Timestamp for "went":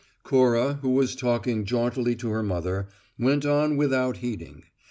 3.19-3.45